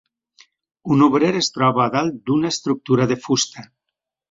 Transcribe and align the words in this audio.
Un 0.95 1.03
obrer 1.07 1.29
es 1.41 1.51
troba 1.59 1.85
a 1.85 1.87
dalt 1.97 2.19
d'una 2.31 2.51
estructura 2.55 3.09
de 3.15 3.21
fusta. 3.29 3.71